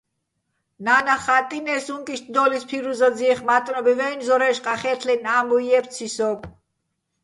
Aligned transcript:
ნა́ნახ 0.85 1.19
ხა́ტტინე́ს, 1.25 1.85
უ̂ჼკ 1.95 2.07
იშტ 2.13 2.25
დო́ლო̆ 2.33 2.55
ის 2.57 2.63
ფირუზაძიეხ 2.69 3.39
მა́ტნობივ-ა́ჲნო̆, 3.47 4.25
ზორა́ჲში̆ 4.27 4.63
ყახე́თლეჲნი̆ 4.65 5.33
ა́მბუჲ 5.37 5.63
ჲე́ფციჼ 5.69 6.07
სოგო̆. 6.15 6.47